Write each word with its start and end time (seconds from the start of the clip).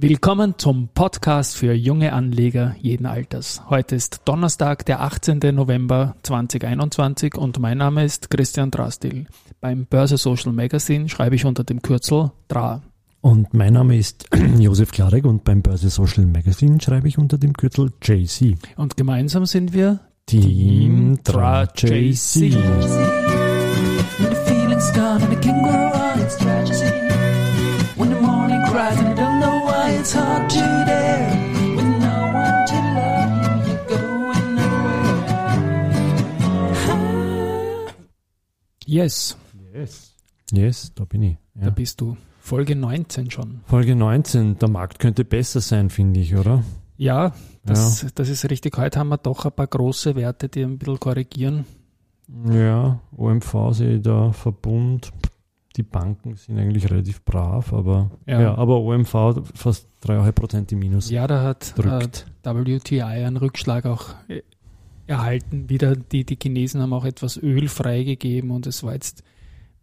Willkommen 0.00 0.54
zum 0.58 0.90
Podcast 0.94 1.56
für 1.56 1.72
junge 1.72 2.12
Anleger 2.12 2.76
jeden 2.80 3.04
Alters. 3.04 3.62
Heute 3.68 3.96
ist 3.96 4.20
Donnerstag, 4.26 4.86
der 4.86 5.00
18. 5.00 5.40
November 5.52 6.14
2021 6.22 7.34
und 7.34 7.58
mein 7.58 7.78
Name 7.78 8.04
ist 8.04 8.30
Christian 8.30 8.70
Drastil. 8.70 9.26
Beim 9.60 9.86
Börse 9.86 10.16
Social 10.16 10.52
Magazine 10.52 11.08
schreibe 11.08 11.34
ich 11.34 11.44
unter 11.44 11.64
dem 11.64 11.82
Kürzel 11.82 12.30
DRA. 12.46 12.80
Und 13.22 13.52
mein 13.54 13.72
Name 13.72 13.96
ist 13.96 14.28
Josef 14.60 14.92
Klarek 14.92 15.24
und 15.24 15.42
beim 15.42 15.62
Börse 15.62 15.90
Social 15.90 16.26
Magazine 16.26 16.80
schreibe 16.80 17.08
ich 17.08 17.18
unter 17.18 17.36
dem 17.36 17.54
Kürzel 17.54 17.90
JC. 18.00 18.56
Und 18.76 18.96
gemeinsam 18.96 19.46
sind 19.46 19.72
wir 19.72 19.98
Team 20.26 21.18
DRA 21.24 21.64
JC. 21.74 22.54
When 28.88 29.17
Yes, 38.86 39.36
Yes. 39.74 40.14
Yes, 40.50 40.92
da 40.94 41.04
bin 41.04 41.22
ich. 41.22 41.36
da 41.54 41.66
Ja. 41.66 41.70
bist 41.70 42.00
du. 42.00 42.16
Folge 42.40 42.74
19 42.74 43.30
schon. 43.30 43.60
Folge 43.66 43.94
19. 43.94 44.58
Der 44.58 44.68
Markt 44.68 44.98
könnte 44.98 45.24
besser 45.24 45.60
sein, 45.60 45.90
finde 45.90 46.20
ich, 46.20 46.34
oder? 46.36 46.64
Ja, 46.96 47.34
das, 47.64 48.06
das 48.14 48.28
ist 48.30 48.48
richtig. 48.50 48.76
Heute 48.78 48.98
haben 48.98 49.08
wir 49.10 49.18
doch 49.18 49.44
ein 49.44 49.52
paar 49.52 49.66
große 49.66 50.16
Werte, 50.16 50.48
die 50.48 50.62
ein 50.62 50.78
bisschen 50.78 50.98
korrigieren. 50.98 51.66
Ja, 52.50 53.00
OMV 53.16 53.54
sehe 53.72 53.96
ich 53.96 54.02
da, 54.02 54.32
Verbund. 54.32 55.12
Die 55.78 55.84
Banken 55.84 56.34
sind 56.34 56.58
eigentlich 56.58 56.90
relativ 56.90 57.24
brav, 57.24 57.72
aber 57.72 58.10
Ja. 58.26 58.40
ja, 58.40 58.54
aber 58.56 58.80
OMV 58.80 59.42
fast 59.54 59.88
3,5 60.04 60.32
Prozent 60.32 60.72
im 60.72 60.80
Minus. 60.80 61.08
Ja, 61.08 61.26
da 61.28 61.42
hat 61.42 61.72
äh, 61.78 61.82
Drückt. 61.82 62.26
WTI 62.44 63.02
einen 63.02 63.36
Rückschlag 63.36 63.86
auch 63.86 64.08
äh, 64.26 64.42
erhalten. 65.06 65.68
Wieder 65.70 65.94
die, 65.94 66.24
die 66.24 66.36
Chinesen 66.40 66.82
haben 66.82 66.92
auch 66.92 67.04
etwas 67.04 67.36
Öl 67.36 67.68
freigegeben 67.68 68.50
und 68.50 68.66
es 68.66 68.82
war 68.82 68.92
jetzt 68.94 69.22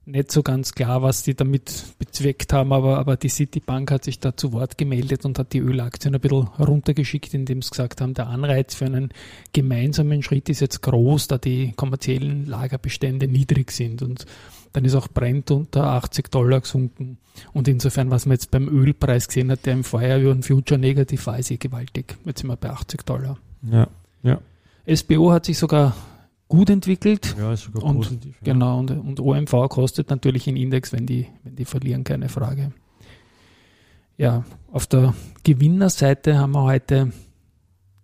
nicht 0.06 0.32
so 0.32 0.44
ganz 0.44 0.74
klar, 0.74 1.02
was 1.02 1.24
die 1.24 1.36
damit 1.36 1.96
bezweckt 1.98 2.54
haben, 2.54 2.72
aber, 2.74 2.98
aber 3.00 3.18
die 3.18 3.30
Citibank 3.30 3.92
hat 3.92 4.04
sich 4.04 4.20
da 4.20 4.38
zu 4.38 4.54
Wort 4.54 4.78
gemeldet 4.78 5.26
und 5.26 5.40
hat 5.40 5.54
die 5.54 5.60
Ölaktien 5.60 6.14
ein 6.14 6.22
bisschen 6.22 6.48
runtergeschickt, 6.60 7.34
indem 7.34 7.62
sie 7.62 7.72
gesagt 7.72 8.02
haben, 8.02 8.14
der 8.14 8.28
Anreiz 8.28 8.76
für 8.76 8.86
einen 8.86 9.10
gemeinsamen 9.54 10.22
Schritt 10.22 10.50
ist 10.50 10.60
jetzt 10.60 10.82
groß, 10.82 11.28
da 11.28 11.38
die 11.38 11.74
kommerziellen 11.76 12.46
Lagerbestände 12.46 13.28
niedrig 13.28 13.72
sind 13.72 14.02
und 14.02 14.26
dann 14.74 14.86
ist 14.86 14.96
auch 14.96 15.08
Brent 15.08 15.52
unter 15.52 15.86
80 15.86 16.30
Dollar 16.30 16.60
gesunken. 16.60 17.18
Und 17.54 17.70
insofern, 17.70 18.12
was 18.12 18.26
man 18.26 18.34
jetzt 18.34 18.52
beim 18.52 18.68
Ölpreis 18.68 19.28
gesehen 19.28 19.50
hat, 19.50 19.66
der 19.66 19.74
im 19.74 19.86
Vorjahr 19.86 20.20
über 20.20 20.34
den 20.34 20.44
Future 20.44 20.78
negativ 20.78 21.28
war, 21.28 21.40
ist 21.40 21.50
eh 21.50 21.58
gewaltig. 21.58 22.18
Jetzt 22.26 22.42
sind 22.42 22.50
wir 22.50 22.58
bei 22.58 22.70
80 22.70 23.04
Dollar. 23.06 23.38
Ja, 23.72 23.88
SBO 24.94 25.32
hat 25.32 25.46
sich 25.46 25.58
sogar 25.58 25.96
gut 26.48 26.70
entwickelt. 26.70 27.36
ja 27.38 27.54
ist 27.54 27.64
sogar 27.64 27.84
Und- 27.84 27.98
positiv. 27.98 28.36
ja. 28.42 28.54
Genau, 28.54 28.80
und, 28.80 28.92
und 28.92 29.20
OMV 29.20 29.68
kostet 29.70 30.10
natürlich 30.10 30.48
einen 30.48 30.58
Index, 30.58 30.94
wenn 30.94 31.06
die, 31.06 31.28
wenn 31.44 31.56
die 31.56 31.66
verlieren, 31.66 32.04
keine 32.04 32.30
Frage. 32.30 32.72
Ja, 34.18 34.46
auf 34.72 34.88
der 34.88 35.14
Gewinnerseite 35.44 36.38
haben 36.38 36.52
wir 36.54 36.64
heute 36.64 37.12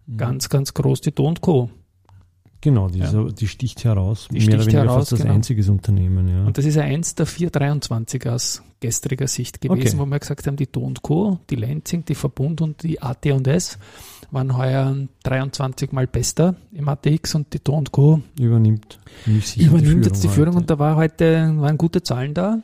Mhm. 0.07 0.17
ganz, 0.17 0.49
ganz 0.49 0.73
groß 0.73 1.01
die 1.01 1.13
Don 1.13 1.35
Co. 1.39 1.69
Genau, 2.61 2.89
die, 2.89 3.03
so, 3.05 3.29
die 3.29 3.47
sticht 3.47 3.83
heraus. 3.83 4.27
Die 4.29 4.45
Mehr 4.45 4.61
sticht 4.61 4.73
heraus, 4.75 4.95
fast 4.95 5.11
das 5.13 5.21
genau. 5.21 5.33
einziges 5.33 5.67
Unternehmen, 5.67 6.27
ja. 6.27 6.45
Und 6.45 6.57
das 6.57 6.65
ist 6.65 6.75
ja 6.75 6.83
eins 6.83 7.15
der 7.15 7.25
423 7.25 8.29
aus 8.29 8.61
gestriger 8.79 9.27
Sicht 9.27 9.61
gewesen, 9.61 9.79
Okay. 9.79 9.97
wo 9.97 10.05
wir 10.05 10.19
gesagt 10.19 10.45
haben, 10.45 10.57
die 10.57 10.71
Don 10.71 10.93
Co., 11.01 11.39
die 11.49 11.55
Lenzing, 11.55 12.05
die 12.05 12.15
Verbund 12.15 12.61
und 12.61 12.83
die 12.83 13.01
AT&S 13.01 13.79
waren 14.29 14.57
heuer 14.57 14.95
23 15.23 15.91
mal 15.91 16.07
bester 16.07 16.55
im 16.71 16.87
ATX 16.87 17.35
und 17.35 17.53
die 17.53 17.63
Don 17.63 17.85
Co. 17.85 18.21
übernimmt 18.39 18.99
übernimmt 19.57 20.05
jetzt 20.05 20.23
die 20.23 20.27
Führung 20.29 20.53
heute. 20.55 20.61
und 20.61 20.69
da 20.69 20.79
war 20.79 20.95
heute, 20.95 21.53
waren 21.57 21.77
gute 21.77 22.01
Zahlen 22.03 22.33
da. 22.33 22.59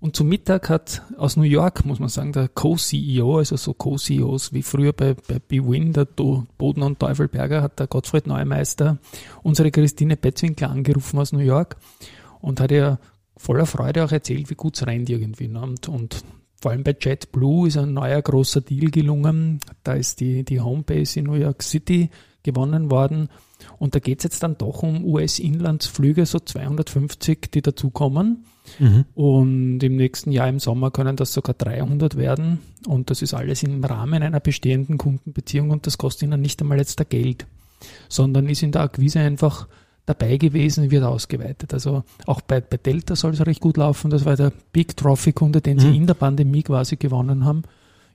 Und 0.00 0.16
zum 0.16 0.28
Mittag 0.28 0.70
hat 0.70 1.02
aus 1.18 1.36
New 1.36 1.42
York, 1.42 1.84
muss 1.84 1.98
man 1.98 2.08
sagen, 2.08 2.32
der 2.32 2.48
Co-CEO, 2.48 3.36
also 3.36 3.56
so 3.56 3.74
Co-CEOs 3.74 4.54
wie 4.54 4.62
früher 4.62 4.94
bei, 4.94 5.14
bei 5.14 5.38
BWin, 5.38 5.92
der 5.92 6.06
Do- 6.06 6.46
Boden 6.56 6.82
und 6.82 6.98
Teufelberger, 6.98 7.60
hat 7.60 7.78
der 7.78 7.86
Gottfried 7.86 8.26
Neumeister 8.26 8.96
unsere 9.42 9.70
Christine 9.70 10.16
Betzwinkler 10.16 10.70
angerufen 10.70 11.18
aus 11.18 11.32
New 11.32 11.40
York 11.40 11.76
und 12.40 12.60
hat 12.60 12.70
ihr 12.70 12.98
voller 13.36 13.66
Freude 13.66 14.02
auch 14.04 14.12
erzählt, 14.12 14.48
wie 14.48 14.54
gut 14.54 14.76
es 14.76 14.86
rennt 14.86 15.10
irgendwie. 15.10 15.48
Ne? 15.48 15.60
Und, 15.60 15.88
und 15.88 16.24
vor 16.62 16.70
allem 16.70 16.82
bei 16.82 16.96
JetBlue 16.98 17.68
ist 17.68 17.76
ein 17.76 17.92
neuer 17.92 18.22
großer 18.22 18.62
Deal 18.62 18.90
gelungen. 18.90 19.60
Da 19.82 19.92
ist 19.94 20.20
die, 20.20 20.44
die 20.44 20.60
Homebase 20.60 21.20
in 21.20 21.26
New 21.26 21.34
York 21.34 21.62
City 21.62 22.08
gewonnen 22.42 22.90
worden. 22.90 23.28
Und 23.78 23.94
da 23.94 23.98
geht 23.98 24.18
es 24.20 24.24
jetzt 24.24 24.42
dann 24.42 24.56
doch 24.58 24.82
um 24.82 25.04
US-Inlandsflüge, 25.04 26.26
so 26.26 26.38
250, 26.38 27.50
die 27.52 27.62
dazukommen. 27.62 28.44
Mhm. 28.78 29.04
Und 29.14 29.82
im 29.82 29.96
nächsten 29.96 30.32
Jahr 30.32 30.48
im 30.48 30.58
Sommer 30.60 30.90
können 30.90 31.16
das 31.16 31.32
sogar 31.32 31.54
300 31.54 32.16
werden. 32.16 32.58
Und 32.86 33.10
das 33.10 33.22
ist 33.22 33.34
alles 33.34 33.62
im 33.62 33.82
Rahmen 33.84 34.22
einer 34.22 34.40
bestehenden 34.40 34.98
Kundenbeziehung 34.98 35.70
und 35.70 35.86
das 35.86 35.98
kostet 35.98 36.24
ihnen 36.28 36.40
nicht 36.40 36.60
einmal 36.60 36.78
jetzt 36.78 36.98
der 36.98 37.06
Geld, 37.06 37.46
sondern 38.08 38.48
ist 38.48 38.62
in 38.62 38.72
der 38.72 38.82
Akquise 38.82 39.20
einfach 39.20 39.66
dabei 40.06 40.36
gewesen, 40.38 40.90
wird 40.90 41.04
ausgeweitet. 41.04 41.72
Also 41.74 42.04
auch 42.26 42.40
bei, 42.40 42.60
bei 42.60 42.76
Delta 42.78 43.14
soll 43.16 43.32
es 43.32 43.44
recht 43.46 43.60
gut 43.60 43.76
laufen. 43.76 44.10
Das 44.10 44.24
war 44.24 44.36
der 44.36 44.52
Big 44.72 44.96
Trophy-Kunde, 44.96 45.60
den 45.60 45.78
sie 45.78 45.88
Mhm. 45.88 45.94
in 45.94 46.06
der 46.06 46.14
Pandemie 46.14 46.62
quasi 46.62 46.96
gewonnen 46.96 47.44
haben. 47.44 47.62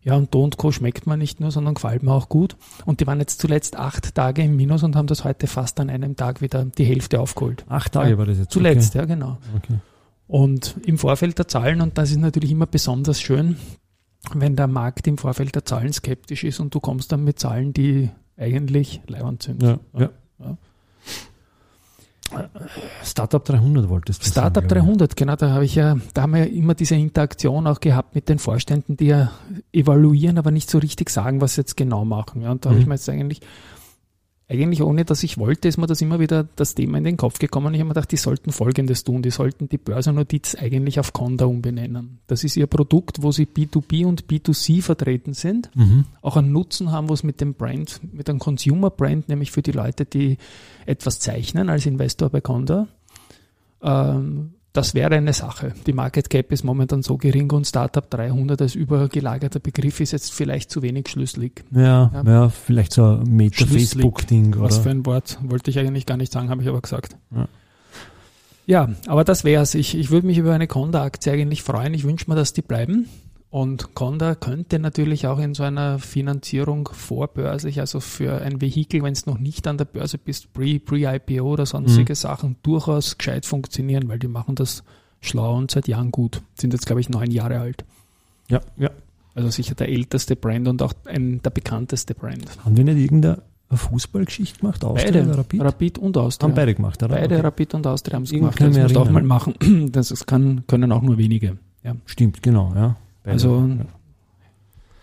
Ja, 0.06 0.16
und 0.16 0.34
Do 0.36 0.48
Co. 0.56 0.72
schmeckt 0.72 1.08
man 1.08 1.18
nicht 1.18 1.40
nur, 1.40 1.50
sondern 1.50 1.74
gefällt 1.74 2.04
mir 2.04 2.14
auch 2.14 2.30
gut. 2.30 2.56
Und 2.86 3.00
die 3.00 3.08
waren 3.08 3.20
jetzt 3.20 3.42
zuletzt 3.42 3.76
acht 3.76 4.14
Tage 4.14 4.44
im 4.44 4.56
Minus 4.56 4.84
und 4.84 4.96
haben 4.96 5.08
das 5.08 5.24
heute 5.24 5.48
fast 5.48 5.80
an 5.80 5.90
einem 5.90 6.16
Tag 6.16 6.42
wieder 6.42 6.64
die 6.64 6.86
Hälfte 6.86 7.20
aufgeholt. 7.20 7.66
Acht 7.68 7.94
Tage 7.94 8.12
Ja, 8.12 8.18
war 8.20 8.28
das 8.28 8.38
jetzt. 8.38 8.52
Zuletzt, 8.52 8.94
ja, 8.94 9.06
genau. 9.06 9.40
Okay. 9.56 9.74
okay. 9.74 9.80
Und 10.28 10.76
im 10.86 11.00
Vorfeld 11.00 11.40
der 11.40 11.48
Zahlen, 11.48 11.82
und 11.82 11.98
das 11.98 12.12
ist 12.12 12.18
natürlich 12.18 12.52
immer 12.52 12.68
besonders 12.68 13.20
schön, 13.20 13.58
wenn 14.34 14.56
der 14.56 14.68
Markt 14.68 15.08
im 15.08 15.18
Vorfeld 15.18 15.56
der 15.56 15.66
Zahlen 15.66 15.92
skeptisch 15.92 16.44
ist 16.44 16.60
und 16.60 16.74
du 16.74 16.80
kommst 16.80 17.12
dann 17.12 17.24
mit 17.24 17.40
Zahlen, 17.40 17.74
die 17.74 18.12
eigentlich 18.38 19.02
leibend 19.08 19.42
sind. 19.42 19.64
Ja, 19.64 19.80
ja. 19.98 20.10
Ja. 20.40 20.58
Startup 23.04 23.44
300 23.44 23.88
wolltest 23.88 24.24
du 24.26 24.28
Startup 24.30 24.56
sagen. 24.64 24.68
glaube 24.68 24.80
ich. 24.80 24.86
300, 24.86 25.16
genau, 25.16 25.36
da 25.36 25.52
habe 25.52 25.66
ich 25.66 25.76
ja, 25.76 25.96
da 26.14 26.24
haben 26.24 26.34
wir 26.34 26.40
ja 26.40 26.46
immer 26.46 26.74
diese 26.74 26.96
Interaktion 26.96 27.68
auch 27.68 27.80
gehabt 27.80 28.16
mit 28.16 28.30
den 28.30 28.40
Vorständen, 28.40 28.98
die 28.98 29.08
ja 29.08 29.32
evaluieren, 29.72 30.38
aber 30.38 30.52
nicht 30.52 30.70
so 30.70 30.80
richtig 30.80 31.10
sagen, 31.10 31.40
was 31.42 31.56
sie 31.56 31.62
jetzt 31.62 31.78
genau 31.78 32.04
machen. 32.04 32.42
Ja, 32.42 32.52
und 32.52 32.66
da 32.66 32.70
habe 32.70 32.78
Mhm. 32.78 32.82
ich 32.82 32.88
mir 32.88 32.96
jetzt 32.96 33.10
eigentlich, 33.10 33.42
eigentlich 34.48 34.84
ohne 34.84 35.06
dass 35.06 35.24
ich 35.24 35.40
wollte, 35.40 35.68
ist 35.68 35.78
mir 35.78 35.88
das 35.88 36.02
immer 36.02 36.20
wieder 36.20 36.48
das 36.56 36.76
Thema 36.76 37.00
in 37.00 37.04
den 37.04 37.18
Kopf 37.18 37.40
gekommen. 37.40 37.74
Ich 37.74 37.80
habe 37.80 37.88
mir 37.88 37.94
gedacht, 37.96 38.12
die 38.12 38.18
sollten 38.18 38.52
Folgendes 38.52 39.04
tun. 39.04 39.24
Die 39.24 39.32
sollten 39.32 39.70
die 39.70 39.80
Börsennotiz 39.80 40.54
eigentlich 40.56 41.00
auf 41.00 41.14
Conda 41.14 41.46
umbenennen. 41.46 42.20
Das 42.28 42.44
ist 42.44 42.56
ihr 42.56 42.68
Produkt, 42.68 43.24
wo 43.24 43.32
sie 43.32 43.48
B2B 43.48 44.06
und 44.06 44.26
B2C 44.28 44.84
vertreten 44.84 45.34
sind 45.34 45.72
Mhm. 45.76 46.06
auch 46.22 46.38
einen 46.38 46.52
Nutzen 46.52 46.92
haben, 46.92 47.10
was 47.10 47.24
mit 47.24 47.42
dem 47.42 47.56
Brand, 47.56 48.02
mit 48.14 48.30
einem 48.30 48.38
Consumer 48.40 48.92
Brand, 48.92 49.30
nämlich 49.30 49.52
für 49.52 49.64
die 49.64 49.72
Leute, 49.72 50.06
die 50.06 50.38
etwas 50.86 51.20
zeichnen 51.20 51.70
als 51.70 51.88
Investor 51.88 52.30
bei 52.30 52.42
Conda. 52.42 52.88
Ähm, 53.82 54.52
das 54.76 54.94
wäre 54.94 55.16
eine 55.16 55.34
Sache. 55.34 55.74
Die 55.88 55.94
Market 55.94 56.30
Cap 56.30 56.52
ist 56.52 56.64
momentan 56.64 57.02
so 57.02 57.18
gering 57.18 57.50
und 57.52 57.66
Startup 57.66 58.08
300 58.10 58.62
als 58.62 58.76
übergelagerter 58.76 59.60
Begriff 59.60 60.00
ist 60.00 60.12
jetzt 60.12 60.34
vielleicht 60.34 60.70
zu 60.70 60.82
wenig 60.82 61.08
schlüsselig. 61.10 61.64
Ja, 61.72 62.12
Ja. 62.14 62.24
ja. 62.26 62.50
vielleicht 62.50 62.94
so 62.94 63.04
ein. 63.06 63.24
Meta-Facebook-Ding, 63.36 64.56
Was 64.60 64.78
für 64.80 64.90
ein 64.90 65.06
Wort 65.06 65.40
wollte 65.44 65.72
ich 65.72 65.80
eigentlich 65.80 66.06
gar 66.06 66.18
nicht 66.18 66.32
sagen, 66.32 66.50
habe 66.50 66.62
ich 66.62 66.68
aber 66.70 66.82
gesagt. 66.82 67.16
Ja. 67.36 67.48
Ja, 68.68 68.90
aber 69.08 69.24
das 69.24 69.44
wär's. 69.44 69.76
Ich, 69.76 69.96
ich 69.96 70.10
würde 70.10 70.26
mich 70.26 70.38
über 70.40 70.54
eine 70.54 70.68
Conda-Aktie 70.68 71.32
eigentlich 71.32 71.62
freuen. 71.62 71.94
Ich 71.94 72.04
wünsche 72.04 72.30
mir, 72.30 72.36
dass 72.36 72.52
die 72.54 72.64
bleiben. 72.64 73.08
Und 73.56 73.96
Conda 73.96 74.36
könnte 74.36 74.80
natürlich 74.80 75.28
auch 75.28 75.40
in 75.40 75.54
so 75.54 75.64
einer 75.64 75.98
Finanzierung 75.98 76.90
vorbörslich, 76.92 77.80
also 77.80 78.02
für 78.02 78.42
ein 78.42 78.60
Vehikel, 78.60 79.02
wenn 79.02 79.14
es 79.14 79.28
noch 79.28 79.38
nicht 79.38 79.66
an 79.66 79.78
der 79.78 79.86
Börse 79.86 80.18
bist, 80.18 80.52
Pre- 80.52 80.78
Pre-IPO 80.82 81.42
oder 81.54 81.66
sonstige 81.66 82.12
Mhm. 82.12 82.16
Sachen, 82.16 82.56
durchaus 82.64 83.18
gescheit 83.18 83.46
funktionieren, 83.46 84.10
weil 84.10 84.20
die 84.20 84.28
machen 84.28 84.56
das 84.56 84.84
schlau 85.22 85.56
und 85.56 85.72
seit 85.72 85.88
Jahren 85.88 86.12
gut. 86.12 86.42
Sind 86.56 86.74
jetzt, 86.74 86.86
glaube 86.86 87.00
ich, 87.00 87.08
neun 87.08 87.32
Jahre 87.32 87.60
alt. 87.60 87.86
Ja, 88.50 88.60
ja. 88.76 88.90
Also 89.36 89.50
sicher 89.52 89.74
der 89.74 89.88
älteste 89.88 90.36
Brand 90.36 90.68
und 90.68 90.82
auch 90.82 90.92
ein, 91.06 91.42
der 91.42 91.50
bekannteste 91.52 92.14
Brand. 92.14 92.44
Haben 92.66 92.76
wir 92.76 92.84
nicht 92.84 92.98
irgendeine 92.98 93.42
Fußballgeschichte 93.72 94.60
gemacht? 94.60 94.84
Austria 94.84 95.12
Beide, 95.14 95.30
oder 95.30 95.38
Rapid? 95.38 95.62
Rapid 95.62 95.98
und 96.00 96.18
Austria. 96.18 96.50
Haben 96.50 96.56
beide 96.56 96.76
gemacht, 96.76 97.02
oder? 97.04 97.16
Beide 97.16 97.36
Okay. 97.36 97.44
Rapid 97.46 97.74
und 97.76 97.88
Austria 97.88 98.16
haben 98.18 98.24
es 98.24 98.32
gemacht. 98.32 98.60
Das 98.60 98.76
musst 98.78 98.96
du 98.96 99.00
auch 99.00 99.10
mal 99.10 99.24
machen. 99.24 99.54
Das, 99.94 100.10
das 100.10 100.26
kann, 100.26 100.64
können 100.68 100.92
auch 100.92 101.02
nur 101.02 101.18
wenige. 101.18 101.58
Ja, 101.84 101.96
Stimmt, 102.06 102.44
genau, 102.44 102.74
ja. 102.76 102.98
Also 103.26 103.68
ja. 103.68 103.86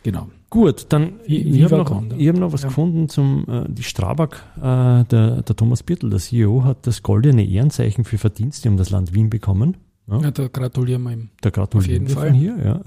genau. 0.03 0.29
Gut, 0.51 0.87
dann 0.91 1.15
ich, 1.25 1.47
ich 1.47 1.65
habe 1.65 1.79
noch, 1.79 2.03
ich 2.19 2.29
hab 2.29 2.37
noch 2.37 2.53
was 2.53 2.63
Ja. 2.63 2.69
gefunden 2.69 3.09
zum 3.09 3.47
äh, 3.49 3.65
die 3.69 3.83
Strabag, 3.83 4.37
äh, 4.59 4.61
der, 5.05 5.43
der 5.43 5.57
Thomas 5.57 5.83
Birtel, 5.83 6.11
der 6.11 6.19
CEO, 6.19 6.65
hat 6.65 6.87
das 6.87 7.03
goldene 7.03 7.45
Ehrenzeichen 7.47 8.05
für 8.05 8.19
Verdienste 8.19 8.69
um 8.69 8.77
das 8.77 8.91
Land 8.91 9.15
Wien 9.15 9.31
bekommen. 9.31 9.79
Ja. 10.09 10.21
Ja, 10.21 10.31
da 10.31 10.49
gratulieren 10.49 11.03
wir 11.05 11.13
ihm. 11.13 11.31
Da 11.41 11.51
gratulieren 11.51 11.85
Auf 11.85 11.91
jeden 11.91 12.09
wir 12.09 12.15
Fall. 12.15 12.29
von 12.29 12.39
hier, 12.39 12.57
ja. 12.63 12.81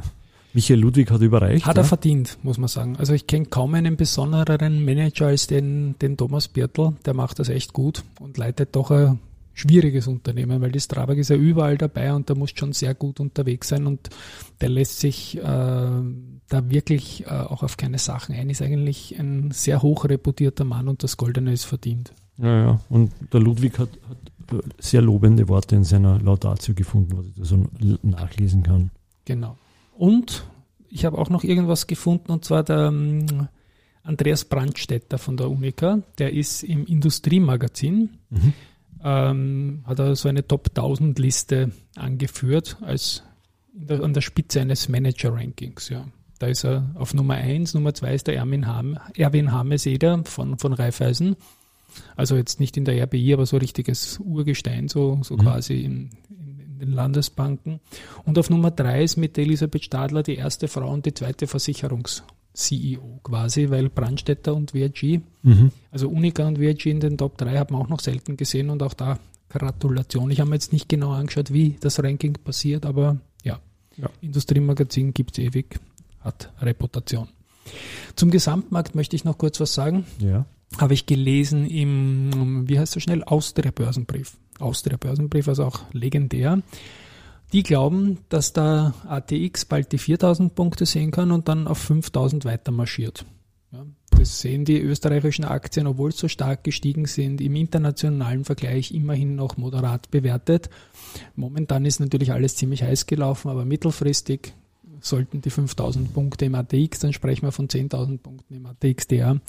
Michael 0.54 0.80
Ludwig 0.80 1.12
hat 1.12 1.22
überreicht. 1.22 1.66
Hat 1.66 1.76
ja? 1.76 1.82
er 1.82 1.86
verdient, 1.86 2.38
muss 2.44 2.58
man 2.58 2.70
sagen. 2.70 2.96
Also 2.98 3.14
ich 3.14 3.28
kenne 3.28 3.46
kaum 3.48 3.74
einen 3.74 3.98
besondereren 3.98 4.86
Manager 4.86 5.28
als 5.28 5.48
den, 5.48 5.96
den 6.02 6.16
Thomas 6.16 6.48
Birtl. 6.48 6.94
Der 7.06 7.14
macht 7.14 7.40
das 7.40 7.50
echt 7.50 7.74
gut 7.74 8.04
und 8.22 8.38
leitet 8.38 8.76
doch 8.76 8.92
ein 8.92 9.20
schwieriges 9.56 10.08
Unternehmen, 10.08 10.62
weil 10.62 10.72
die 10.72 10.80
Strabag 10.80 11.18
ist 11.18 11.30
ja 11.30 11.36
überall 11.36 11.78
dabei 11.78 12.14
und 12.14 12.30
da 12.30 12.36
muss 12.36 12.52
schon 12.54 12.74
sehr 12.74 12.94
gut 12.94 13.20
unterwegs 13.20 13.70
sein 13.70 13.88
und 13.88 14.10
der 14.62 14.70
lässt 14.70 15.00
sich 15.00 15.38
äh, 15.38 15.42
da 15.42 16.70
wirklich 16.70 17.26
äh, 17.26 17.30
auch 17.30 17.64
auf 17.64 17.78
keine 17.78 17.98
Sachen 17.98 18.36
ein. 18.36 18.50
Ist 18.50 18.62
eigentlich 18.62 19.18
ein 19.18 19.52
sehr 19.52 19.82
hoch 19.82 20.06
reputierter 20.06 20.66
Mann 20.66 20.88
und 20.88 21.02
das 21.04 21.18
Goldene 21.18 21.54
ist 21.54 21.64
verdient. 21.64 22.14
Ja, 22.38 22.66
ja. 22.66 22.80
Und 22.90 23.12
der 23.34 23.40
Ludwig 23.40 23.80
hat, 23.80 23.90
hat 24.10 24.64
sehr 24.78 25.02
lobende 25.02 25.48
Worte 25.48 25.76
in 25.76 25.86
seiner 25.86 26.20
Laudatio 26.20 26.76
gefunden, 26.76 27.18
was 27.18 27.26
ich 27.26 27.36
da 27.36 27.46
so 27.46 27.66
nachlesen 28.04 28.62
kann. 28.62 28.92
Genau. 29.24 29.58
Und 29.98 30.46
ich 30.90 31.06
habe 31.06 31.18
auch 31.18 31.30
noch 31.30 31.44
irgendwas 31.44 31.88
gefunden, 31.88 32.32
und 32.32 32.44
zwar 32.44 32.64
der 32.64 32.88
ähm, 32.88 33.48
Andreas 34.04 34.44
Brandstätter 34.46 35.18
von 35.18 35.38
der 35.38 35.50
Unica, 35.50 36.00
der 36.20 36.34
ist 36.34 36.64
im 36.64 36.86
Industriemagazin, 36.86 38.10
Mhm. 38.30 38.54
Ähm, 39.06 39.84
hat 39.86 40.00
er 40.00 40.16
so 40.16 40.28
eine 40.28 40.48
Top 40.48 40.70
1000 40.70 41.20
Liste 41.20 41.72
angeführt 41.96 42.78
als 42.82 43.24
der, 43.72 44.04
an 44.04 44.14
der 44.14 44.22
Spitze 44.22 44.60
eines 44.60 44.90
Manager-Rankings. 44.90 45.90
Ja. 45.90 46.08
Da 46.40 46.48
ist 46.48 46.66
er 46.66 46.90
auf 46.96 47.14
Nummer 47.14 47.36
1, 47.36 47.76
Nummer 47.76 47.94
2 47.94 48.16
ist 48.16 48.28
der 48.28 48.36
Erwin, 48.36 48.68
Ham, 48.68 48.98
Erwin 49.16 49.52
Hameseder 49.52 50.24
von, 50.26 50.58
von 50.58 50.74
Raiffeisen. 50.74 51.36
Also 52.16 52.36
jetzt 52.36 52.60
nicht 52.60 52.76
in 52.78 52.84
der 52.84 53.02
RBI, 53.04 53.34
aber 53.34 53.46
so 53.46 53.58
richtiges 53.58 54.20
Urgestein, 54.20 54.88
so, 54.90 55.20
so 55.22 55.36
Mhm. 55.36 55.42
quasi 55.42 55.82
in, 55.82 56.10
in, 56.30 56.60
in 56.60 56.80
den 56.80 56.92
Landesbanken. 56.92 57.80
Und 58.26 58.40
auf 58.40 58.50
Nummer 58.50 58.72
3 58.72 59.04
ist 59.04 59.18
mit 59.18 59.38
Elisabeth 59.38 59.86
Stadler 59.86 60.24
die 60.24 60.36
erste 60.36 60.68
Frau 60.68 60.92
und 60.92 61.06
die 61.06 61.14
zweite 61.14 61.48
Versicherungs-CEO 62.56 63.20
quasi, 63.24 63.70
weil 63.70 63.90
Brandstätter 63.90 64.56
und 64.56 64.72
VRG, 64.72 65.22
Mhm. 65.44 65.72
also 65.92 66.10
Unica 66.10 66.48
und 66.48 66.58
VRG 66.58 66.88
in 66.92 67.00
den 67.00 67.18
Top 67.18 67.38
3 67.38 67.58
hat 67.58 67.72
man 67.72 67.82
auch 67.82 67.90
noch 67.90 68.00
selten 68.00 68.38
gesehen 68.38 68.70
und 68.70 68.82
auch 68.82 68.94
da 68.94 69.20
Gratulation. 69.50 70.32
Ich 70.32 70.40
habe 70.40 70.50
mir 70.50 70.56
jetzt 70.56 70.74
nicht 70.74 70.90
genau 70.90 71.12
angeschaut, 71.12 71.54
wie 71.54 71.76
das 71.80 72.02
Ranking 72.02 72.34
passiert, 72.44 72.86
aber 72.86 73.18
ja, 73.44 73.60
Ja. 73.98 74.10
Industriemagazin 74.22 75.14
gibt 75.14 75.38
es 75.38 75.44
ewig, 75.46 75.80
hat 76.22 76.52
Reputation. 76.62 77.28
Zum 78.16 78.32
Gesamtmarkt 78.32 78.96
möchte 78.96 79.16
ich 79.16 79.24
noch 79.26 79.38
kurz 79.38 79.60
was 79.60 79.74
sagen 79.74 80.06
Ja. 80.20 80.46
habe 80.78 80.94
ich 80.94 81.06
gelesen 81.06 81.68
im, 81.70 82.68
wie 82.68 82.80
heißt 82.80 82.96
er 82.98 83.02
schnell, 83.02 83.24
Austria 83.24 83.72
Börsenbrief. 83.72 84.38
Austria 84.60 84.98
Börsenbrief, 84.98 85.48
also 85.48 85.64
auch 85.66 85.82
legendär. 85.94 86.62
Die 87.54 87.64
glauben, 87.64 88.20
dass 88.30 88.54
der 88.54 88.94
ATX 89.08 89.66
bald 89.66 89.92
die 89.92 89.98
4000 89.98 90.56
Punkte 90.56 90.86
sehen 90.86 91.12
kann 91.12 91.32
und 91.32 91.48
dann 91.48 91.68
auf 91.68 91.78
5000 91.78 92.46
weiter 92.46 92.72
marschiert. 92.72 93.26
Ja, 93.72 93.86
das 94.18 94.40
sehen 94.40 94.66
die 94.66 94.80
österreichischen 94.80 95.46
Aktien, 95.46 95.88
obwohl 95.88 96.12
sie 96.12 96.20
so 96.20 96.28
stark 96.28 96.64
gestiegen 96.64 97.06
sind, 97.06 97.42
im 97.42 97.56
internationalen 97.56 98.46
Vergleich 98.46 98.92
immerhin 98.92 99.36
noch 99.36 99.58
moderat 99.58 100.10
bewertet. 100.12 100.70
Momentan 101.36 101.86
ist 101.86 102.00
natürlich 102.00 102.32
alles 102.32 102.56
ziemlich 102.56 102.84
heiß 102.84 103.06
gelaufen, 103.06 103.50
aber 103.50 103.66
mittelfristig 103.66 104.54
sollten 105.00 105.42
die 105.42 105.50
5000 105.50 106.14
Punkte 106.14 106.46
im 106.46 106.56
ATX, 106.56 107.00
dann 107.00 107.14
sprechen 107.14 107.44
wir 107.44 107.52
von 107.52 107.68
10.000 107.68 108.18
Punkten 108.18 108.56
im 108.56 108.66
ATXDR, 108.66 109.40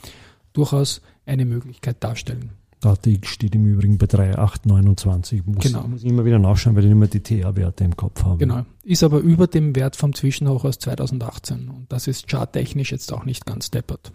durchaus 0.53 1.01
eine 1.25 1.45
Möglichkeit 1.45 2.03
darstellen. 2.03 2.51
ATX 2.87 3.29
steht 3.29 3.55
im 3.55 3.67
Übrigen 3.67 3.99
bei 3.99 4.07
3,829. 4.07 5.45
Muss, 5.47 5.65
Genau. 5.65 5.87
muss 5.89 6.03
ich 6.03 6.09
immer 6.11 6.25
wieder 6.25 6.39
nachschauen, 6.39 6.77
weil 6.77 6.85
ich 6.85 6.91
immer 6.91 7.07
die 7.07 7.21
TA-Werte 7.21 7.85
im 7.85 7.97
Kopf 7.97 8.25
habe. 8.25 8.39
Genau. 8.39 8.65
Ist 8.85 9.03
aber 9.03 9.19
über 9.19 9.47
dem 9.47 9.75
Wert 9.77 9.97
vom 9.97 10.15
Zwischenhoch 10.15 10.65
aus 10.65 10.79
2018. 10.79 11.69
Und 11.69 11.87
das 11.93 12.07
ist 12.07 12.29
charttechnisch 12.29 12.93
jetzt 12.93 13.13
auch 13.13 13.25
nicht 13.25 13.45
ganz 13.47 13.71
deppert. 13.71 14.13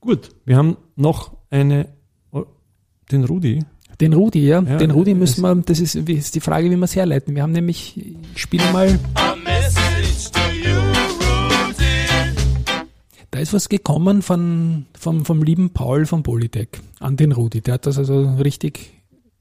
Gut, 0.00 0.30
wir 0.44 0.56
haben 0.56 0.76
noch 0.94 1.32
eine, 1.50 1.88
oh, 2.30 2.44
den 3.10 3.24
Rudi. 3.24 3.64
Den 4.00 4.12
Rudi, 4.12 4.46
ja, 4.46 4.62
Ja, 4.62 4.76
den 4.76 4.92
Rudi 4.92 5.14
müssen 5.14 5.42
wir, 5.42 5.56
das 5.56 5.80
ist, 5.80 5.96
ist 5.96 6.34
die 6.36 6.40
Frage, 6.40 6.70
wie 6.70 6.76
wir 6.76 6.84
es 6.84 6.94
herleiten. 6.94 7.34
Wir 7.34 7.42
haben 7.42 7.50
nämlich, 7.50 7.96
ich 8.32 8.40
spiele 8.40 8.72
mal, 8.72 8.96
da 13.38 13.42
ist 13.42 13.52
was 13.52 13.68
gekommen 13.68 14.20
von, 14.22 14.86
vom, 14.98 15.24
vom 15.24 15.44
lieben 15.44 15.70
Paul 15.70 16.06
von 16.06 16.24
Polytech 16.24 16.70
an 16.98 17.16
den 17.16 17.30
Rudi. 17.30 17.60
Der 17.60 17.74
hat 17.74 17.86
das 17.86 17.96
also 17.96 18.34
richtig 18.34 18.90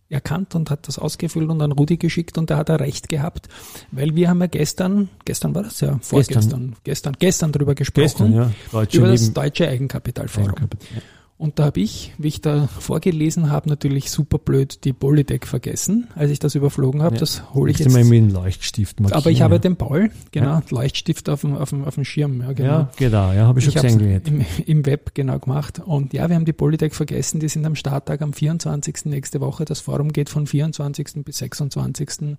erkannt 0.08 0.54
und 0.54 0.70
hat 0.70 0.88
das 0.88 1.00
ausgefüllt 1.00 1.50
und 1.50 1.64
an 1.64 1.72
Rudi 1.72 1.98
geschickt 1.98 2.38
und 2.38 2.52
da 2.52 2.58
hat 2.58 2.70
er 2.70 2.80
recht 2.80 3.10
gehabt, 3.10 3.50
weil 3.92 4.16
wir 4.16 4.30
haben 4.30 4.40
ja 4.40 4.46
gestern, 4.46 5.10
gestern 5.26 5.56
war 5.56 5.64
das 5.64 5.82
ja, 5.82 5.98
vorgestern, 6.00 6.76
gestern, 6.84 7.16
gestern, 7.18 7.52
drüber 7.52 7.74
gesprochen. 7.74 8.04
Gestern, 8.04 8.34
ja. 8.34 8.52
Über 8.72 9.08
das 9.08 9.22
Leben. 9.22 9.34
deutsche 9.34 9.68
Eigenkapitalforum. 9.68 10.50
Eigenkapital. 10.50 11.02
Und 11.40 11.60
da 11.60 11.66
habe 11.66 11.80
ich, 11.80 12.14
wie 12.18 12.30
ich 12.30 12.42
da 12.42 12.66
vorgelesen 12.66 13.52
habe, 13.52 13.70
natürlich 13.70 14.10
super 14.10 14.40
blöd 14.40 14.84
die 14.86 14.94
Polytech 14.94 15.46
vergessen, 15.46 16.08
als 16.16 16.32
ich 16.32 16.40
das 16.40 16.56
überflogen 16.56 17.04
habe. 17.04 17.14
Ja. 17.14 17.20
Das 17.20 17.54
hole 17.54 17.70
ich 17.70 17.78
jetzt. 17.78 17.94
mal 17.94 18.04
mit 18.04 18.14
dem 18.14 18.30
Leuchtstift 18.32 19.00
markieren. 19.00 19.22
Aber 19.22 19.30
ich 19.30 19.42
habe 19.44 19.56
ja. 19.56 19.60
den 19.60 19.76
Paul, 19.76 20.10
genau, 20.32 20.62
Leuchtstift 20.72 21.30
auf 21.30 21.42
dem, 21.42 21.56
auf 21.56 21.70
dem, 21.70 21.86
auf 21.86 21.94
dem 21.94 22.06
Schirm. 22.06 22.42
Ja, 22.42 22.54
genau. 22.54 22.70
Ja, 22.70 22.92
genau, 22.98 23.32
ja, 23.34 23.46
habe 23.46 23.60
ich 23.60 23.66
schon 23.66 23.76
Ich 23.76 23.98
gesehen. 23.98 24.22
im, 24.26 24.46
im 24.66 24.86
Web 24.88 25.14
genau 25.14 25.38
gemacht. 25.38 25.80
Und 25.86 26.12
ja, 26.14 26.28
wir 26.28 26.36
haben 26.36 26.46
die 26.46 26.54
Polytech 26.54 26.96
vergessen. 26.96 27.40
Die 27.40 27.50
sind 27.50 27.68
am 27.68 27.76
Starttag 27.76 28.24
am 28.24 28.34
24. 28.34 29.06
nächste 29.06 29.40
Woche. 29.40 29.64
Das 29.66 29.80
Forum 29.80 30.14
geht 30.14 30.30
von 30.30 30.48
24. 30.48 31.24
bis 31.24 31.38
26. 31.38 32.36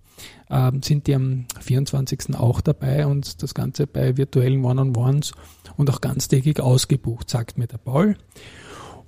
Ähm, 0.51 0.83
sind 0.83 1.07
die 1.07 1.15
am 1.15 1.47
24. 1.61 2.35
auch 2.35 2.61
dabei 2.61 3.07
und 3.07 3.45
das 3.45 3.55
Ganze 3.55 3.87
bei 3.87 4.17
virtuellen 4.17 4.65
One-on-Ones 4.65 5.35
und 5.77 5.89
auch 5.89 6.01
ganztägig 6.01 6.59
ausgebucht, 6.59 7.31
sagt 7.31 7.59
mir 7.59 7.69
der 7.69 7.79
Paul. 7.79 8.17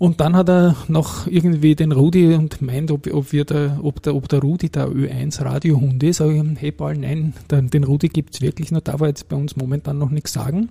Und 0.01 0.19
dann 0.21 0.35
hat 0.35 0.49
er 0.49 0.77
noch 0.89 1.27
irgendwie 1.27 1.75
den 1.75 1.93
Rudi 1.93 2.33
und 2.33 2.63
meint, 2.63 2.91
ob, 2.91 3.07
ob, 3.13 3.33
wir 3.33 3.45
da, 3.45 3.79
ob, 3.83 4.03
der, 4.03 4.15
ob 4.15 4.31
der 4.31 4.39
Rudi 4.39 4.71
der 4.71 4.89
Ö1 4.89 5.45
Radiohund 5.45 6.03
ist. 6.03 6.17
Sag 6.17 6.31
ich, 6.31 6.43
hey 6.57 6.73
Paul, 6.73 6.97
nein, 6.97 7.35
den, 7.51 7.69
den 7.69 7.85
Rudi 7.85 8.09
gibt's 8.09 8.41
wirklich, 8.41 8.73
nur 8.73 8.81
darf 8.81 9.03
er 9.03 9.09
jetzt 9.09 9.29
bei 9.29 9.37
uns 9.37 9.57
momentan 9.57 9.99
noch 9.99 10.09
nichts 10.09 10.33
sagen. 10.33 10.71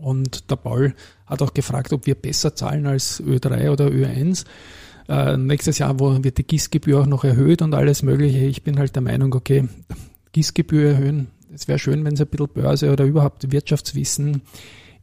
Und 0.00 0.48
der 0.52 0.54
Paul 0.54 0.94
hat 1.26 1.42
auch 1.42 1.52
gefragt, 1.52 1.92
ob 1.92 2.06
wir 2.06 2.14
besser 2.14 2.54
zahlen 2.54 2.86
als 2.86 3.20
Ö3 3.20 3.72
oder 3.72 3.88
Ö1. 3.88 4.44
Äh, 5.08 5.36
nächstes 5.36 5.78
Jahr 5.78 5.98
wird 5.98 6.38
die 6.38 6.46
GIS-Gebühr 6.46 7.00
auch 7.00 7.06
noch 7.06 7.24
erhöht 7.24 7.60
und 7.60 7.74
alles 7.74 8.04
Mögliche. 8.04 8.44
Ich 8.44 8.62
bin 8.62 8.78
halt 8.78 8.94
der 8.94 9.02
Meinung, 9.02 9.34
okay, 9.34 9.68
GIS-Gebühr 10.30 10.90
erhöhen. 10.90 11.26
Es 11.52 11.66
wäre 11.66 11.80
schön, 11.80 12.04
wenn 12.04 12.14
es 12.14 12.20
ein 12.20 12.28
bisschen 12.28 12.50
Börse 12.54 12.92
oder 12.92 13.04
überhaupt 13.04 13.50
Wirtschaftswissen 13.50 14.42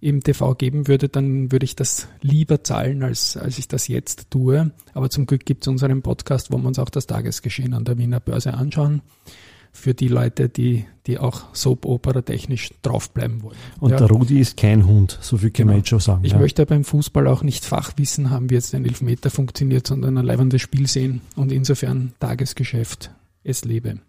im 0.05 0.21
TV 0.21 0.53
geben 0.53 0.87
würde, 0.87 1.09
dann 1.09 1.51
würde 1.51 1.63
ich 1.65 1.75
das 1.75 2.07
lieber 2.21 2.63
zahlen, 2.63 3.01
als, 3.01 3.37
als 3.37 3.57
ich 3.57 3.67
das 3.67 3.87
jetzt 3.87 4.29
tue. 4.29 4.71
Aber 4.93 5.09
zum 5.09 5.25
Glück 5.25 5.45
gibt 5.45 5.63
es 5.63 5.67
unseren 5.67 6.03
Podcast, 6.03 6.51
wo 6.51 6.57
wir 6.57 6.65
uns 6.67 6.77
auch 6.77 6.89
das 6.91 7.07
Tagesgeschehen 7.07 7.73
an 7.73 7.85
der 7.85 7.97
Wiener 7.97 8.19
Börse 8.19 8.53
anschauen. 8.53 9.01
Für 9.71 9.93
die 9.93 10.07
Leute, 10.07 10.47
die, 10.47 10.85
die 11.07 11.17
auch 11.17 11.53
Soap-Opera 11.53 12.21
technisch 12.21 12.69
draufbleiben 12.83 13.41
wollen. 13.41 13.57
Und 13.79 13.89
Ja. 13.91 13.97
der 13.97 14.07
Rudi 14.07 14.39
ist 14.39 14.55
kein 14.57 14.85
Hund, 14.85 15.17
so 15.21 15.37
viel 15.37 15.49
kann 15.49 15.65
man 15.65 15.73
Genau. 15.73 15.77
jetzt 15.79 15.89
schon 15.89 15.99
sagen. 15.99 16.23
Ich 16.23 16.31
ja. 16.33 16.37
möchte 16.39 16.65
beim 16.65 16.83
Fußball 16.85 17.27
auch 17.27 17.41
nicht 17.43 17.65
Fachwissen 17.65 18.29
haben, 18.29 18.49
wie 18.49 18.53
jetzt 18.53 18.73
ein 18.75 18.85
Elfmeter 18.85 19.29
funktioniert, 19.31 19.85
sondern 19.87 20.17
ein 20.19 20.25
leibendes 20.25 20.61
Spiel 20.61 20.87
sehen 20.87 21.21
und 21.35 21.51
insofern 21.51 22.13
Tagesgeschäft 22.19 23.09
es 23.43 23.65
lebe. 23.65 23.99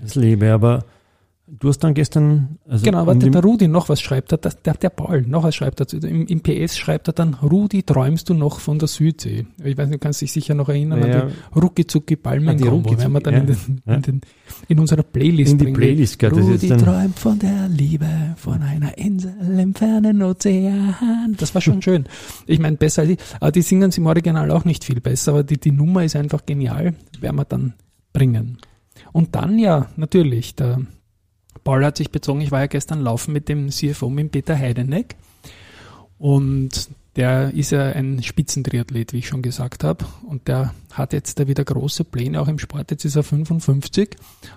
Das 0.00 0.14
lebe, 0.14 0.52
aber 0.52 0.84
du 1.48 1.68
hast 1.68 1.78
dann 1.80 1.94
gestern. 1.94 2.58
Also 2.68 2.84
Genau, 2.84 3.06
warte, 3.06 3.30
der 3.30 3.42
Rudi 3.42 3.68
noch 3.68 3.88
was 3.88 4.00
schreibt 4.00 4.32
er, 4.32 4.38
der, 4.38 4.74
der, 4.74 4.90
Paul 4.90 5.22
noch 5.22 5.44
was 5.44 5.54
schreibt 5.54 5.80
er. 5.80 6.04
Im, 6.04 6.26
Im 6.26 6.40
PS 6.40 6.76
schreibt 6.76 7.08
er 7.08 7.12
dann, 7.12 7.34
Rudi, 7.34 7.82
träumst 7.82 8.28
du 8.28 8.34
noch 8.34 8.60
von 8.60 8.78
der 8.78 8.88
Südsee? 8.88 9.46
Ich 9.62 9.76
weiß 9.78 9.88
nicht, 9.88 9.94
du 9.94 9.98
kannst 9.98 10.20
dich 10.20 10.32
sicher 10.32 10.54
noch 10.54 10.68
erinnern 10.68 11.06
Ja. 11.06 11.22
an 11.22 11.28
die 11.54 11.58
Rucki-Zucki 11.58 12.16
palmen 12.16 12.56
die 12.56 12.64
wenn 12.64 13.12
wir 13.12 13.20
dann 13.20 13.34
ja. 13.34 13.40
in, 13.40 13.46
den, 13.46 13.82
Ja. 13.86 13.94
in, 13.94 14.02
den, 14.02 14.20
in 14.68 14.78
unserer 14.80 15.02
Playlist 15.02 15.52
in 15.52 15.58
die. 15.58 15.72
Playlist, 15.72 16.22
ist 16.22 16.32
Rudi 16.32 16.68
träumt 16.68 17.18
von 17.18 17.38
der 17.38 17.68
Liebe, 17.68 18.08
von 18.36 18.62
einer 18.62 18.96
Insel 18.98 19.34
im 19.58 19.74
fernen 19.74 20.22
Ozean. 20.22 21.36
Das 21.38 21.54
war 21.54 21.62
schon 21.62 21.80
schön. 21.82 22.06
Ich 22.46 22.58
meine, 22.58 22.76
besser 22.76 23.02
als 23.02 23.12
ich. 23.12 23.18
Aber 23.40 23.52
die 23.52 23.62
singen 23.62 23.90
sie 23.90 24.00
im 24.00 24.06
Original 24.06 24.50
auch 24.50 24.64
nicht 24.64 24.84
viel 24.84 25.00
besser, 25.00 25.32
aber 25.32 25.44
die, 25.44 25.58
die 25.58 25.72
Nummer 25.72 26.04
ist 26.04 26.16
einfach 26.16 26.44
genial. 26.44 26.94
Werden 27.20 27.36
wir 27.36 27.44
dann 27.44 27.74
bringen. 28.12 28.58
Und 29.12 29.34
dann 29.34 29.58
ja, 29.58 29.86
natürlich, 29.96 30.54
der 30.56 30.80
Paul 31.66 31.84
hat 31.84 31.96
sich 31.96 32.12
bezogen, 32.12 32.40
ich 32.42 32.52
war 32.52 32.60
ja 32.60 32.66
gestern 32.68 33.00
laufen 33.00 33.32
mit 33.32 33.48
dem 33.48 33.70
CFO, 33.70 34.08
mit 34.08 34.30
Peter 34.30 34.56
Heideneck. 34.56 35.16
Und 36.16 36.90
der 37.16 37.52
ist 37.54 37.72
ja 37.72 37.86
ein 37.86 38.22
Spitzentriathlet, 38.22 39.12
wie 39.12 39.18
ich 39.18 39.26
schon 39.26 39.42
gesagt 39.42 39.82
habe. 39.82 40.04
Und 40.28 40.46
der 40.46 40.74
hat 40.92 41.12
jetzt 41.12 41.40
da 41.40 41.48
wieder 41.48 41.64
große 41.64 42.04
Pläne, 42.04 42.40
auch 42.40 42.46
im 42.46 42.60
Sport. 42.60 42.92
Jetzt 42.92 43.04
ist 43.04 43.16
er 43.16 43.24
55 43.24 44.10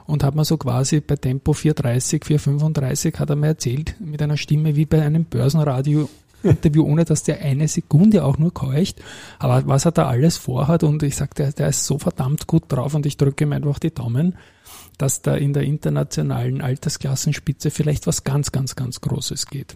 und 0.06 0.24
hat 0.24 0.36
mir 0.36 0.46
so 0.46 0.58
quasi 0.58 1.00
bei 1.00 1.16
Tempo 1.16 1.54
430, 1.54 2.26
435 2.26 3.16
hat 3.18 3.32
er 3.32 3.36
mir 3.36 3.48
erzählt, 3.48 3.96
mit 4.00 4.22
einer 4.22 4.38
Stimme 4.38 4.76
wie 4.76 4.86
bei 4.86 5.02
einem 5.02 5.26
Börsenradio 5.26 6.08
Interview, 6.44 6.84
ohne 6.86 7.06
dass 7.06 7.24
der 7.24 7.42
eine 7.42 7.68
Sekunde 7.68 8.24
auch 8.24 8.38
nur 8.38 8.54
keucht. 8.54 9.02
Aber 9.40 9.66
was 9.68 9.86
er 9.86 9.92
da 9.92 10.08
alles 10.08 10.38
vorhat 10.38 10.84
und 10.84 11.04
ich 11.04 11.16
sag, 11.16 11.36
der, 11.36 11.52
der 11.52 11.70
ist 11.70 11.86
so 11.86 11.98
verdammt 12.00 12.48
gut 12.48 12.64
drauf 12.68 12.94
und 12.96 13.06
ich 13.06 13.18
drücke 13.18 13.44
ihm 13.46 13.54
einfach 13.54 13.80
die 13.80 13.94
Daumen, 13.94 14.36
dass 14.98 15.22
da 15.22 15.36
in 15.36 15.54
der 15.54 15.64
internationalen 15.64 16.62
Altersklassenspitze 16.62 17.72
vielleicht 17.72 18.08
was 18.08 18.24
ganz, 18.24 18.52
ganz, 18.52 18.76
ganz 18.76 19.02
Großes 19.02 19.48
geht. 19.48 19.76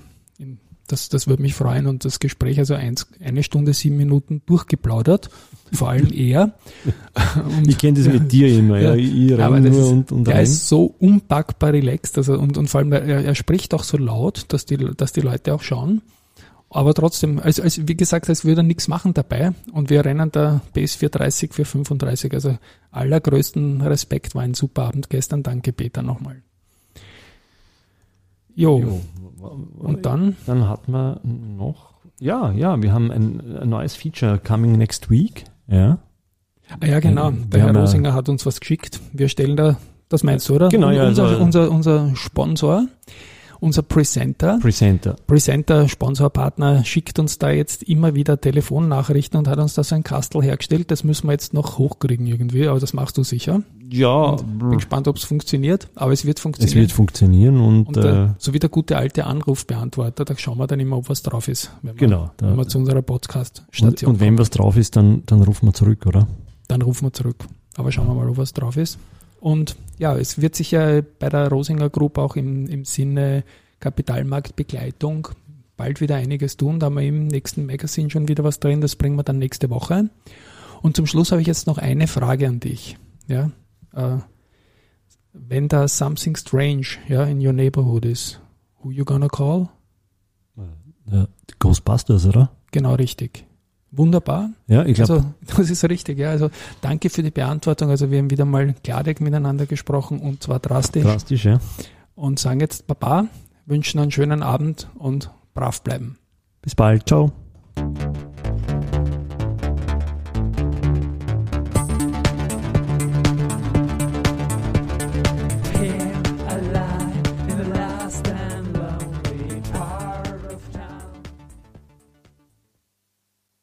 Das, 0.88 1.08
das 1.08 1.28
würde 1.28 1.42
mich 1.42 1.54
freuen 1.54 1.88
und 1.88 2.04
das 2.04 2.20
Gespräch, 2.20 2.60
also 2.60 2.74
eins, 2.74 3.08
eine 3.24 3.42
Stunde, 3.42 3.74
sieben 3.74 3.96
Minuten 3.96 4.42
durchgeplaudert, 4.46 5.30
vor 5.72 5.90
allem 5.90 6.12
er. 6.12 6.56
Und- 7.36 7.68
Ich 7.70 7.78
kenne 7.78 7.98
das 7.98 8.12
mit 8.12 8.30
dir 8.34 8.50
immer, 8.50 8.80
ja. 8.80 8.94
Ja. 8.94 8.96
Ich, 8.96 9.40
aber 9.42 9.62
das 9.62 9.72
nur 9.72 9.82
ist, 9.86 9.92
und, 9.92 10.12
und 10.12 10.28
renn. 10.28 10.44
ist 10.44 10.68
so 10.68 10.94
unpackbar 11.00 11.72
relaxed, 11.72 12.18
also 12.18 12.34
und, 12.38 12.58
und 12.58 12.68
vor 12.68 12.80
allem 12.82 12.92
er, 12.92 13.02
er 13.24 13.34
spricht 13.36 13.74
auch 13.74 13.86
so 13.86 13.98
laut, 13.98 14.46
dass 14.50 14.66
die, 14.66 14.76
dass 14.76 15.14
die 15.14 15.22
Leute 15.22 15.54
auch 15.54 15.62
schauen. 15.62 16.02
Aber 16.76 16.94
trotzdem, 16.96 17.40
also, 17.40 17.62
also 17.62 17.88
wie 17.88 17.96
gesagt, 17.96 18.30
als 18.30 18.46
würde 18.46 18.64
nichts 18.64 18.88
machen 18.88 19.14
dabei 19.14 19.52
und 19.74 19.90
wir 19.92 20.04
rennen 20.04 20.32
da 20.32 20.62
PS 20.74 20.96
430, 20.96 21.54
435. 21.54 22.34
Also 22.34 22.58
allergrößten 22.92 23.82
Respekt, 23.82 24.34
war 24.36 24.42
ein 24.42 24.56
super 24.56 24.84
Abend 24.86 25.10
gestern. 25.10 25.44
Danke 25.44 25.72
Peter 25.72 26.02
nochmal. 26.02 26.42
Jo, 28.56 28.80
Jo. 28.80 29.02
und 29.80 30.06
dann, 30.06 30.36
Dann 30.46 30.68
hat 30.70 30.88
man 30.88 31.20
noch, 31.58 31.94
ja, 32.20 32.52
ja, 32.52 32.82
wir 32.82 32.94
haben 32.94 33.12
ein, 33.12 33.58
ein 33.58 33.70
neues 33.70 33.96
Feature 33.96 34.40
coming 34.40 34.74
next 34.78 35.10
week. 35.10 35.46
Ja. 35.68 35.98
ah 36.80 36.86
ja 36.86 37.00
genau, 37.00 37.32
Wir 37.32 37.40
der 37.48 37.62
Herr 37.62 37.74
ja- 37.74 37.80
Rosinger 37.82 38.14
hat 38.14 38.30
uns 38.30 38.46
was 38.46 38.60
geschickt. 38.60 39.00
Wir 39.12 39.28
stellen 39.28 39.58
da, 39.58 39.78
das 40.10 40.24
meinst 40.24 40.48
du, 40.50 40.56
oder? 40.56 40.70
Genau, 40.70 40.92
ja, 40.92 41.08
Unser, 41.08 41.24
also- 41.26 41.44
unser, 41.44 41.72
unser 41.72 42.16
Sponsor, 42.16 42.86
unser 43.64 43.82
Presenter, 43.82 44.60
Presenter. 44.60 45.16
Presenter, 45.26 45.88
Sponsorpartner 45.88 46.84
schickt 46.86 47.18
uns 47.20 47.40
da 47.40 47.50
jetzt 47.52 47.84
immer 47.84 48.14
wieder 48.14 48.40
Telefonnachrichten 48.40 49.40
und 49.40 49.48
hat 49.48 49.58
uns 49.60 49.74
da 49.74 49.84
so 49.84 49.96
ein 49.96 50.04
Kastel 50.04 50.44
hergestellt. 50.44 50.92
Das 50.92 51.04
müssen 51.04 51.28
wir 51.28 51.32
jetzt 51.32 51.54
noch 51.54 51.78
hochkriegen 51.78 52.28
irgendwie, 52.28 52.68
aber 52.68 52.80
das 52.80 52.94
machst 52.94 53.18
du 53.18 53.24
sicher. 53.24 53.64
Ja, 53.90 54.36
Bin 54.36 54.72
gespannt, 54.72 55.08
ob 55.08 55.18
es 55.18 55.24
funktioniert, 55.24 55.88
aber 55.96 56.12
es 56.12 56.26
wird 56.26 56.38
es 56.38 56.42
funktionieren. 56.42 56.80
wird 56.80 56.92
funktionieren 56.92 57.60
und, 57.60 57.88
und 57.88 57.98
äh, 57.98 58.26
äh, 58.26 58.30
so 58.38 58.54
wie 58.54 58.60
der 58.60 58.70
gute 58.70 58.98
alte 58.98 59.26
Anrufbeantworter, 59.26 60.26
da 60.26 60.38
schauen 60.38 60.58
wir 60.58 60.68
dann 60.68 60.80
immer, 60.80 60.98
ob 60.98 61.10
was 61.10 61.22
drauf 61.22 61.48
ist, 61.48 61.72
wenn 61.82 61.96
wir, 61.96 62.08
genau. 62.08 62.32
Da, 62.38 62.50
wenn 62.50 62.58
wir 62.58 62.68
zu 62.68 62.80
unserer 62.80 62.98
und, 62.98 63.06
Podcast-Station 63.06 64.14
und 64.14 64.20
wenn 64.20 64.38
was 64.38 64.50
drauf 64.50 64.78
ist, 64.78 64.96
dann, 64.96 65.24
dann 65.26 65.42
rufen 65.42 65.68
wir 65.68 65.74
zurück, 65.74 66.06
oder? 66.06 66.28
dann 66.68 66.82
rufen 66.82 67.08
wir 67.08 67.14
zurück. 67.14 67.46
Aber 67.76 67.92
schauen 67.92 68.08
wir 68.08 68.14
mal, 68.14 68.30
ob 68.30 68.38
was 68.38 68.54
drauf 68.54 68.78
ist. 68.78 68.98
Und 69.44 69.76
ja, 69.98 70.16
es 70.16 70.42
wird 70.42 70.56
sich 70.56 70.72
ja 70.72 71.02
bei 71.20 71.28
der 71.28 71.50
Rosinger 71.50 71.90
Group 71.90 72.18
auch 72.18 72.38
im, 72.38 72.66
im 72.66 72.86
Sinne 72.86 73.44
Kapitalmarktbegleitung 73.82 75.28
bald 75.76 76.00
wieder 76.00 76.16
einiges 76.16 76.56
tun. 76.56 76.80
Da 76.80 76.86
haben 76.86 76.96
wir 76.96 77.04
im 77.04 77.28
nächsten 77.28 77.66
Magazin 77.66 78.10
schon 78.10 78.30
wieder 78.30 78.46
was 78.46 78.62
drin, 78.62 78.80
das 78.80 78.96
bringen 78.96 79.18
wir 79.18 79.24
dann 79.24 79.40
nächste 79.40 79.70
Woche. 79.70 80.10
Und 80.82 80.96
zum 80.96 81.08
Schluss 81.08 81.34
habe 81.34 81.42
ich 81.42 81.48
jetzt 81.48 81.68
noch 81.68 81.78
eine 81.78 82.08
Frage 82.08 82.48
an 82.48 82.62
dich. 82.62 82.98
Ja, 83.28 83.52
äh, 83.94 84.20
wenn 85.34 85.68
da 85.68 85.90
something 85.90 86.38
strange 86.38 86.88
ja, 87.10 87.26
in 87.26 87.46
your 87.46 87.52
neighborhood 87.52 88.06
is, 88.06 88.40
who 88.82 88.92
you 88.92 89.04
gonna 89.04 89.28
call? 89.28 89.68
Ja, 91.12 91.28
Ghostbusters, 91.60 92.26
oder? 92.26 92.50
Genau 92.72 92.96
richtig. 92.96 93.46
Wunderbar. 93.96 94.50
Ja, 94.68 94.86
ich 94.86 94.96
glaube, 94.96 95.14
Also, 95.14 95.26
das 95.58 95.70
ist 95.70 95.84
richtig, 95.86 96.18
ja. 96.18 96.30
Also, 96.32 96.50
danke 96.82 97.10
für 97.10 97.22
die 97.22 97.32
Beantwortung. 97.32 97.90
Also, 97.90 98.10
wir 98.10 98.18
haben 98.18 98.32
wieder 98.32 98.46
mal 98.46 98.74
klardeck 98.84 99.22
miteinander 99.22 99.66
gesprochen 99.66 100.20
und 100.20 100.42
zwar 100.42 100.60
drastisch 100.60 101.04
drastisch, 101.04 101.46
ja. 101.46 101.60
und 102.16 102.40
sagen 102.40 102.60
jetzt 102.60 102.88
Baba, 102.88 103.28
wünschen 103.66 104.00
einen 104.00 104.12
schönen 104.12 104.42
Abend 104.42 104.88
und 104.96 105.32
brav 105.54 105.82
bleiben. 105.84 106.18
Bis 106.62 106.76
bald, 106.76 107.08
ciao. 107.08 107.32